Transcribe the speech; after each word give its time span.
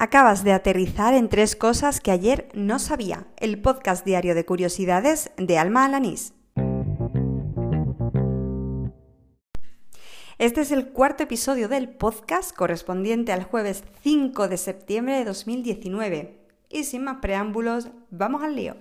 Acabas 0.00 0.44
de 0.44 0.52
aterrizar 0.52 1.12
en 1.12 1.28
tres 1.28 1.56
cosas 1.56 2.00
que 2.00 2.12
ayer 2.12 2.48
no 2.54 2.78
sabía. 2.78 3.26
El 3.36 3.60
podcast 3.60 4.04
diario 4.04 4.36
de 4.36 4.44
curiosidades 4.44 5.32
de 5.36 5.58
Alma 5.58 5.84
Alanís. 5.84 6.34
Este 10.38 10.60
es 10.60 10.70
el 10.70 10.90
cuarto 10.90 11.24
episodio 11.24 11.66
del 11.66 11.88
podcast 11.88 12.54
correspondiente 12.54 13.32
al 13.32 13.42
jueves 13.42 13.82
5 14.04 14.46
de 14.46 14.56
septiembre 14.56 15.16
de 15.16 15.24
2019. 15.24 16.46
Y 16.68 16.84
sin 16.84 17.02
más 17.02 17.16
preámbulos, 17.16 17.88
vamos 18.10 18.44
al 18.44 18.54
lío. 18.54 18.76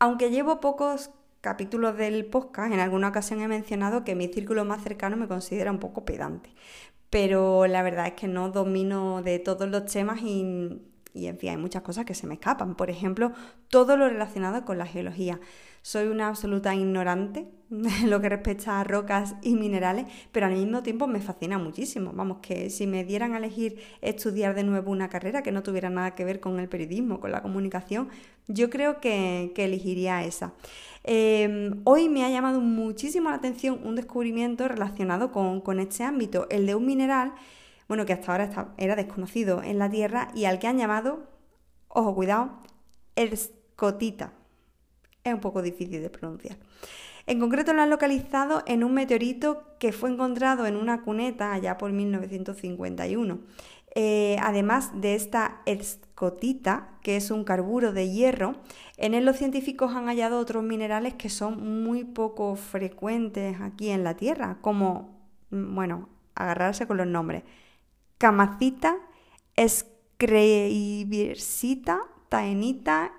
Aunque 0.00 0.32
llevo 0.32 0.58
pocos 0.58 1.10
capítulos 1.40 1.96
del 1.96 2.26
podcast, 2.26 2.72
en 2.72 2.80
alguna 2.80 3.10
ocasión 3.10 3.40
he 3.42 3.46
mencionado 3.46 4.02
que 4.02 4.16
mi 4.16 4.26
círculo 4.26 4.64
más 4.64 4.82
cercano 4.82 5.16
me 5.16 5.28
considera 5.28 5.70
un 5.70 5.78
poco 5.78 6.04
pedante 6.04 6.50
pero 7.10 7.66
la 7.66 7.82
verdad 7.82 8.08
es 8.08 8.14
que 8.14 8.28
no 8.28 8.50
domino 8.50 9.22
de 9.22 9.38
todos 9.38 9.68
los 9.68 9.86
temas 9.86 10.20
y, 10.22 10.42
en 11.14 11.38
fin, 11.38 11.50
hay 11.50 11.56
muchas 11.56 11.82
cosas 11.82 12.04
que 12.04 12.14
se 12.14 12.26
me 12.26 12.34
escapan. 12.34 12.74
Por 12.74 12.90
ejemplo, 12.90 13.32
todo 13.68 13.96
lo 13.96 14.08
relacionado 14.08 14.64
con 14.64 14.78
la 14.78 14.86
geología. 14.86 15.40
Soy 15.86 16.08
una 16.08 16.26
absoluta 16.26 16.74
ignorante 16.74 17.46
en 17.70 18.10
lo 18.10 18.20
que 18.20 18.28
respecta 18.28 18.80
a 18.80 18.82
rocas 18.82 19.36
y 19.40 19.54
minerales, 19.54 20.06
pero 20.32 20.46
al 20.46 20.54
mismo 20.54 20.82
tiempo 20.82 21.06
me 21.06 21.20
fascina 21.20 21.58
muchísimo. 21.58 22.10
Vamos, 22.12 22.38
que 22.42 22.70
si 22.70 22.88
me 22.88 23.04
dieran 23.04 23.34
a 23.34 23.36
elegir 23.36 23.78
estudiar 24.00 24.56
de 24.56 24.64
nuevo 24.64 24.90
una 24.90 25.08
carrera 25.08 25.44
que 25.44 25.52
no 25.52 25.62
tuviera 25.62 25.88
nada 25.88 26.16
que 26.16 26.24
ver 26.24 26.40
con 26.40 26.58
el 26.58 26.68
periodismo, 26.68 27.20
con 27.20 27.30
la 27.30 27.40
comunicación, 27.40 28.08
yo 28.48 28.68
creo 28.68 29.00
que, 29.00 29.52
elegiría 29.56 30.24
esa. 30.24 30.54
Em, 31.04 31.80
hoy 31.84 32.08
me 32.08 32.24
ha 32.24 32.30
llamado 32.30 32.60
muchísimo 32.60 33.30
la 33.30 33.36
atención 33.36 33.78
un 33.84 33.94
descubrimiento 33.94 34.66
relacionado 34.66 35.30
con, 35.30 35.60
con 35.60 35.78
este 35.78 36.02
ámbito, 36.02 36.48
el 36.50 36.66
de 36.66 36.74
un 36.74 36.84
mineral, 36.84 37.32
bueno, 37.86 38.06
que 38.06 38.12
hasta 38.12 38.32
ahora 38.32 38.74
era 38.76 38.96
desconocido 38.96 39.62
en 39.62 39.78
la 39.78 39.88
Tierra 39.88 40.32
y 40.34 40.46
al 40.46 40.58
que 40.58 40.66
han 40.66 40.78
llamado, 40.78 41.30
ojo, 41.86 42.12
cuidado, 42.12 42.58
escotita 43.14 44.32
es 45.30 45.34
un 45.34 45.40
poco 45.40 45.62
difícil 45.62 46.00
de 46.00 46.10
pronunciar. 46.10 46.56
En 47.26 47.40
concreto 47.40 47.72
lo 47.72 47.82
han 47.82 47.90
localizado 47.90 48.62
en 48.66 48.84
un 48.84 48.94
meteorito 48.94 49.64
que 49.80 49.90
fue 49.92 50.10
encontrado 50.10 50.66
en 50.66 50.76
una 50.76 51.02
cuneta 51.02 51.52
allá 51.52 51.76
por 51.76 51.90
1951. 51.90 53.40
Eh, 53.96 54.36
además 54.42 54.92
de 55.00 55.16
esta 55.16 55.62
escotita, 55.66 56.90
que 57.02 57.16
es 57.16 57.32
un 57.32 57.42
carburo 57.44 57.92
de 57.92 58.10
hierro, 58.10 58.54
en 58.96 59.14
él 59.14 59.24
los 59.24 59.36
científicos 59.38 59.92
han 59.94 60.06
hallado 60.06 60.38
otros 60.38 60.62
minerales 60.62 61.14
que 61.14 61.30
son 61.30 61.82
muy 61.82 62.04
poco 62.04 62.54
frecuentes 62.56 63.60
aquí 63.60 63.90
en 63.90 64.04
la 64.04 64.14
Tierra, 64.14 64.58
como, 64.60 65.18
mm, 65.50 65.74
bueno, 65.74 66.08
agarrarse 66.34 66.86
con 66.86 66.98
los 66.98 67.06
nombres, 67.06 67.42
camacita, 68.18 68.96
escreiversita, 69.56 72.00
taenita 72.28 73.12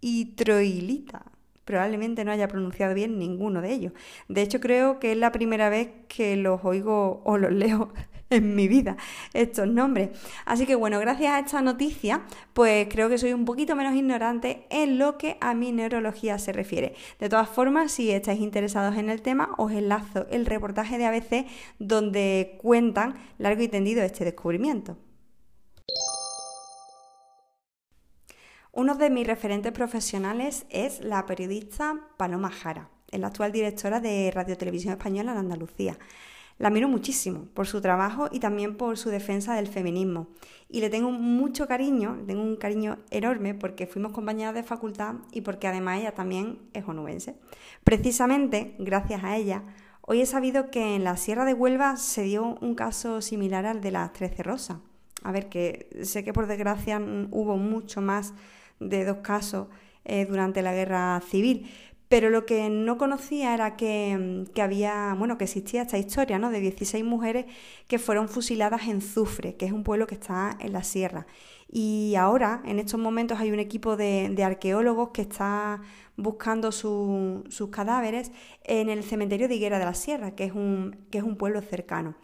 y 0.00 0.26
troilita 0.36 1.24
probablemente 1.68 2.24
no 2.24 2.32
haya 2.32 2.48
pronunciado 2.48 2.94
bien 2.94 3.18
ninguno 3.18 3.60
de 3.60 3.70
ellos. 3.70 3.92
De 4.26 4.40
hecho, 4.40 4.58
creo 4.58 4.98
que 4.98 5.12
es 5.12 5.18
la 5.18 5.32
primera 5.32 5.68
vez 5.68 5.90
que 6.08 6.34
los 6.34 6.64
oigo 6.64 7.20
o 7.26 7.36
los 7.36 7.52
leo 7.52 7.92
en 8.30 8.54
mi 8.54 8.68
vida, 8.68 8.96
estos 9.34 9.68
nombres. 9.68 10.08
Así 10.46 10.64
que 10.64 10.76
bueno, 10.76 10.98
gracias 10.98 11.30
a 11.30 11.40
esta 11.40 11.60
noticia, 11.60 12.22
pues 12.54 12.88
creo 12.88 13.10
que 13.10 13.18
soy 13.18 13.34
un 13.34 13.44
poquito 13.44 13.76
menos 13.76 13.94
ignorante 13.94 14.66
en 14.70 14.98
lo 14.98 15.18
que 15.18 15.36
a 15.42 15.52
mi 15.52 15.70
neurología 15.72 16.38
se 16.38 16.54
refiere. 16.54 16.94
De 17.20 17.28
todas 17.28 17.50
formas, 17.50 17.92
si 17.92 18.10
estáis 18.10 18.40
interesados 18.40 18.96
en 18.96 19.10
el 19.10 19.20
tema, 19.20 19.50
os 19.58 19.70
enlazo 19.70 20.26
el 20.30 20.46
reportaje 20.46 20.96
de 20.96 21.04
ABC 21.04 21.46
donde 21.78 22.56
cuentan 22.62 23.14
largo 23.36 23.62
y 23.62 23.68
tendido 23.68 24.02
este 24.02 24.24
descubrimiento. 24.24 24.96
Uno 28.78 28.94
de 28.94 29.10
mis 29.10 29.26
referentes 29.26 29.72
profesionales 29.72 30.64
es 30.70 31.00
la 31.00 31.26
periodista 31.26 31.98
Paloma 32.16 32.48
Jara, 32.48 32.88
la 33.10 33.26
actual 33.26 33.50
directora 33.50 33.98
de 33.98 34.30
Radio 34.32 34.56
Televisión 34.56 34.92
Española 34.92 35.32
en 35.32 35.38
Andalucía. 35.38 35.98
La 36.58 36.70
miro 36.70 36.86
muchísimo 36.86 37.46
por 37.54 37.66
su 37.66 37.80
trabajo 37.80 38.28
y 38.30 38.38
también 38.38 38.76
por 38.76 38.96
su 38.96 39.10
defensa 39.10 39.56
del 39.56 39.66
feminismo. 39.66 40.28
Y 40.68 40.80
le 40.80 40.90
tengo 40.90 41.10
mucho 41.10 41.66
cariño, 41.66 42.14
le 42.18 42.26
tengo 42.26 42.40
un 42.40 42.54
cariño 42.54 42.98
enorme 43.10 43.52
porque 43.52 43.88
fuimos 43.88 44.12
compañeras 44.12 44.54
de 44.54 44.62
facultad 44.62 45.16
y 45.32 45.40
porque 45.40 45.66
además 45.66 45.98
ella 45.98 46.14
también 46.14 46.60
es 46.72 46.86
onubense. 46.86 47.34
Precisamente, 47.82 48.76
gracias 48.78 49.24
a 49.24 49.36
ella, 49.36 49.64
hoy 50.02 50.20
he 50.20 50.26
sabido 50.26 50.70
que 50.70 50.94
en 50.94 51.02
la 51.02 51.16
Sierra 51.16 51.44
de 51.44 51.54
Huelva 51.54 51.96
se 51.96 52.22
dio 52.22 52.56
un 52.60 52.76
caso 52.76 53.22
similar 53.22 53.66
al 53.66 53.80
de 53.80 53.90
las 53.90 54.12
Trece 54.12 54.44
Rosas. 54.44 54.78
A 55.24 55.32
ver, 55.32 55.48
que 55.48 55.88
sé 56.04 56.22
que 56.22 56.32
por 56.32 56.46
desgracia 56.46 57.00
hubo 57.32 57.56
mucho 57.56 58.00
más 58.00 58.34
de 58.80 59.04
dos 59.04 59.18
casos 59.18 59.68
eh, 60.04 60.26
durante 60.26 60.62
la 60.62 60.72
guerra 60.72 61.20
civil. 61.28 61.70
Pero 62.08 62.30
lo 62.30 62.46
que 62.46 62.70
no 62.70 62.96
conocía 62.96 63.52
era 63.52 63.76
que, 63.76 64.46
que, 64.54 64.62
había, 64.62 65.14
bueno, 65.18 65.36
que 65.36 65.44
existía 65.44 65.82
esta 65.82 65.98
historia, 65.98 66.38
¿no? 66.38 66.50
De 66.50 66.60
16 66.60 67.04
mujeres 67.04 67.44
que 67.86 67.98
fueron 67.98 68.28
fusiladas 68.30 68.88
en 68.88 69.02
Zufre, 69.02 69.56
que 69.56 69.66
es 69.66 69.72
un 69.72 69.84
pueblo 69.84 70.06
que 70.06 70.14
está 70.14 70.56
en 70.60 70.72
la 70.72 70.82
sierra. 70.84 71.26
Y 71.70 72.14
ahora, 72.16 72.62
en 72.64 72.78
estos 72.78 72.98
momentos, 72.98 73.38
hay 73.38 73.50
un 73.50 73.58
equipo 73.58 73.96
de, 73.96 74.30
de 74.30 74.42
arqueólogos 74.42 75.10
que 75.10 75.20
está 75.20 75.82
buscando 76.18 76.72
sus 76.72 77.68
cadáveres 77.70 78.32
en 78.64 78.90
el 78.90 79.04
cementerio 79.04 79.48
de 79.48 79.54
Higuera 79.54 79.78
de 79.78 79.84
la 79.84 79.94
Sierra, 79.94 80.32
que 80.32 80.44
es 80.44 80.52
un, 80.52 81.06
que 81.10 81.18
es 81.18 81.24
un 81.24 81.36
pueblo 81.36 81.62
cercano. 81.62 82.16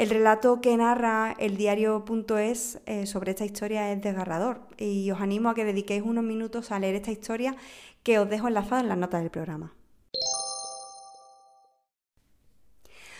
El 0.00 0.08
relato 0.08 0.62
que 0.62 0.74
narra 0.78 1.36
el 1.38 1.58
diario.es 1.58 2.80
eh, 2.86 3.04
sobre 3.04 3.32
esta 3.32 3.44
historia 3.44 3.92
es 3.92 4.00
desgarrador 4.00 4.62
y 4.78 5.10
os 5.10 5.20
animo 5.20 5.50
a 5.50 5.54
que 5.54 5.66
dediquéis 5.66 6.02
unos 6.02 6.24
minutos 6.24 6.72
a 6.72 6.78
leer 6.78 6.94
esta 6.94 7.10
historia 7.10 7.54
que 8.02 8.18
os 8.18 8.26
dejo 8.30 8.48
enlazada 8.48 8.80
en 8.80 8.88
las 8.88 8.96
notas 8.96 9.20
del 9.20 9.30
programa. 9.30 9.74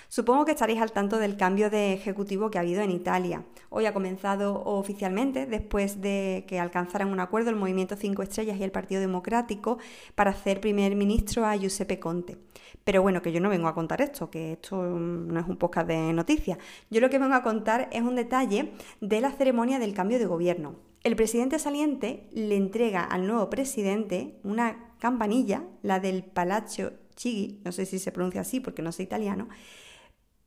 Supongo 0.08 0.46
que 0.46 0.52
estaréis 0.52 0.80
al 0.80 0.92
tanto 0.92 1.18
del 1.18 1.36
cambio 1.36 1.68
de 1.68 1.92
ejecutivo 1.92 2.50
que 2.50 2.56
ha 2.56 2.62
habido 2.62 2.80
en 2.80 2.92
Italia. 2.92 3.44
Hoy 3.68 3.84
ha 3.84 3.92
comenzado 3.92 4.64
oficialmente, 4.64 5.44
después 5.44 6.00
de 6.00 6.46
que 6.48 6.60
alcanzaran 6.60 7.12
un 7.12 7.20
acuerdo 7.20 7.50
el 7.50 7.56
Movimiento 7.56 7.94
Cinco 7.94 8.22
Estrellas 8.22 8.56
y 8.56 8.64
el 8.64 8.72
Partido 8.72 9.02
Democrático 9.02 9.76
para 10.14 10.30
hacer 10.30 10.62
primer 10.62 10.96
ministro 10.96 11.44
a 11.44 11.54
Giuseppe 11.56 12.00
Conte. 12.00 12.38
Pero 12.84 13.02
bueno, 13.02 13.22
que 13.22 13.32
yo 13.32 13.40
no 13.40 13.48
vengo 13.48 13.68
a 13.68 13.74
contar 13.74 14.00
esto, 14.00 14.30
que 14.30 14.52
esto 14.52 14.82
no 14.82 15.40
es 15.40 15.46
un 15.46 15.56
podcast 15.56 15.88
de 15.88 16.12
noticias. 16.12 16.58
Yo 16.90 17.00
lo 17.00 17.10
que 17.10 17.18
vengo 17.18 17.34
a 17.34 17.42
contar 17.42 17.88
es 17.92 18.02
un 18.02 18.14
detalle 18.14 18.72
de 19.00 19.20
la 19.20 19.32
ceremonia 19.32 19.78
del 19.78 19.94
cambio 19.94 20.18
de 20.18 20.26
gobierno. 20.26 20.76
El 21.02 21.16
presidente 21.16 21.58
saliente 21.58 22.28
le 22.32 22.56
entrega 22.56 23.02
al 23.04 23.26
nuevo 23.26 23.48
presidente 23.48 24.38
una 24.44 24.94
campanilla, 24.98 25.64
la 25.82 25.98
del 25.98 26.24
Palazzo 26.24 26.92
Chigi, 27.16 27.60
no 27.64 27.72
sé 27.72 27.86
si 27.86 27.98
se 27.98 28.12
pronuncia 28.12 28.42
así 28.42 28.60
porque 28.60 28.82
no 28.82 28.92
sé 28.92 29.02
italiano, 29.02 29.48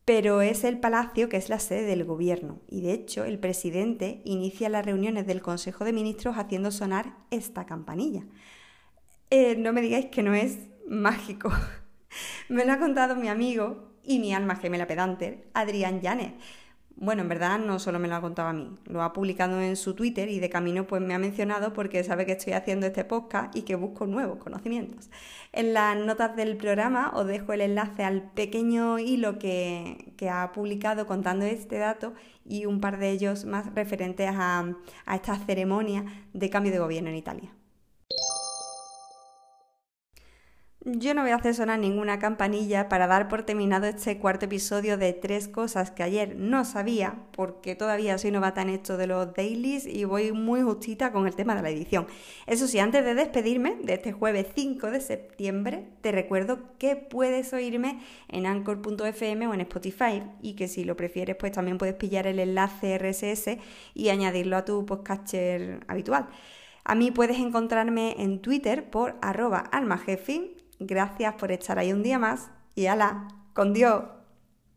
pero 0.05 0.41
es 0.41 0.63
el 0.63 0.79
palacio 0.79 1.29
que 1.29 1.38
es 1.38 1.50
la 1.50 1.59
sede 1.59 1.84
del 1.84 2.03
gobierno 2.03 2.59
y 2.67 2.81
de 2.81 2.94
hecho 2.94 3.23
el 3.23 3.40
presidente 3.40 4.22
inicia 4.25 4.69
las 4.69 4.85
reuniones 4.85 5.25
del 5.25 5.41
Consejo 5.41 5.85
de 5.85 5.94
Ministros 5.94 6.38
haciendo 6.38 6.72
sonar 6.72 7.16
esta 7.31 7.66
campanilla. 7.66 8.25
Eh, 9.29 9.55
no 9.55 9.73
me 9.73 9.81
digáis 9.81 10.07
que 10.07 10.23
no 10.23 10.34
es 10.34 10.59
mágico. 10.88 11.51
me 12.50 12.66
lo 12.66 12.74
ha 12.74 12.79
contado 12.79 13.16
mi 13.16 13.28
amigo 13.28 13.94
y 14.03 14.19
mi 14.19 14.34
alma 14.34 14.56
gemela 14.56 14.88
pedante, 14.88 15.47
Adrián 15.53 16.01
Llanes. 16.01 16.34
Bueno, 16.96 17.24
en 17.24 17.29
verdad 17.29 17.57
no 17.57 17.79
solo 17.79 17.97
me 17.97 18.07
lo 18.07 18.16
ha 18.16 18.22
contado 18.22 18.50
a 18.50 18.53
mí, 18.53 18.69
lo 18.85 19.01
ha 19.01 19.13
publicado 19.13 19.59
en 19.59 19.75
su 19.75 19.96
Twitter 19.96 20.29
y 20.29 20.40
de 20.40 20.50
camino 20.50 20.85
pues 20.85 21.02
me 21.02 21.16
ha 21.16 21.19
mencionado 21.19 21.73
porque 21.73 22.03
sabe 22.03 22.25
que 22.28 22.34
estoy 22.34 22.53
haciendo 22.53 22.85
este 22.85 23.03
podcast 23.03 23.56
y 23.56 23.63
que 23.63 23.75
busco 23.75 24.06
nuevos 24.06 24.38
conocimientos. 24.38 25.09
En 25.53 25.73
las 25.73 25.97
notas 25.97 26.35
del 26.35 26.56
programa 26.56 27.12
os 27.16 27.25
dejo 27.25 27.52
el 27.53 27.62
enlace 27.62 28.03
al 28.03 28.22
pequeño 28.31 29.00
hilo 29.00 29.40
que, 29.40 30.13
ha 30.31 30.52
publicado 30.53 31.06
contando 31.06 31.46
este 31.46 31.78
dato 31.79 32.13
y 32.46 32.66
un 32.66 32.79
par 32.79 32.97
de 32.99 33.09
ellos 33.09 33.43
más 33.43 33.73
referentes 33.73 34.29
a, 34.32 34.73
a 35.05 35.16
esta 35.16 35.35
ceremonia 35.35 36.05
de 36.34 36.49
cambio 36.49 36.72
de 36.72 36.79
gobierno 36.79 37.09
en 37.09 37.16
Italia. 37.16 37.52
Yo 40.85 41.14
no 41.14 41.22
voy 41.22 41.32
a 41.32 41.35
hacer 41.35 41.56
sonar 41.56 41.80
ninguna 41.80 42.20
campanilla 42.20 42.90
para 42.90 43.08
dar 43.08 43.30
por 43.30 43.44
terminado 43.44 43.88
este 43.88 44.20
cuarto 44.20 44.47
episodio 44.47 44.97
de 44.97 45.14
tres 45.14 45.47
cosas 45.47 45.91
que 45.91 46.03
ayer 46.03 46.35
no 46.35 46.66
sabía, 46.66 47.24
porque 47.32 47.74
todavía 47.76 48.18
soy 48.18 48.32
novata 48.32 48.64
en 48.64 48.70
esto 48.70 48.97
de 48.97 49.08
los 49.08 49.34
dailies 49.34 49.85
y 49.85 50.03
voy 50.03 50.34
muy 50.34 50.62
justita 50.62 51.14
con 51.14 51.26
el 51.26 51.35
tema 51.35 51.56
de 51.56 51.62
la 51.62 51.70
edición. 51.70 52.06
Eso 52.47 52.68
sí, 52.68 52.80
antes 52.80 53.06
de 53.06 53.16
despedirme 53.16 53.78
de 53.82 53.94
este 53.94 54.12
jueves 54.12 54.47
5 54.56 54.91
de 54.91 55.00
septiembre, 55.00 55.88
te 56.02 56.12
recuerdo 56.12 56.59
que 56.80 56.97
puedes 56.97 57.53
oírme 57.53 58.02
en 58.28 58.46
anchor.fm 58.46 59.47
o 59.47 59.53
en 59.53 59.62
Spotify 59.62 60.24
y 60.41 60.56
que 60.56 60.68
si 60.68 60.84
lo 60.84 60.97
prefieres, 60.97 61.38
pues 61.38 61.53
también 61.53 61.78
puedes 61.78 61.96
pillar 61.96 62.28
el 62.28 62.40
enlace 62.40 62.97
RSS 62.97 63.58
y 63.94 64.09
añadirlo 64.09 64.58
a 64.58 64.66
tu 64.66 64.85
podcaster 64.85 65.80
habitual. 65.88 66.28
A 66.84 66.94
mí 66.96 67.12
puedes 67.12 67.40
encontrarme 67.40 68.18
en 68.20 68.41
Twitter 68.41 68.90
por 68.90 69.16
arroba 69.22 69.59
almajefi 69.59 70.58
Gracias 70.85 71.35
por 71.35 71.52
estar 71.52 71.80
ahí 71.80 71.94
un 71.94 72.03
día 72.03 72.20
más 72.20 72.50
y 72.76 72.88
ala, 72.88 73.30
con 73.53 73.74
Dios. 73.74 74.03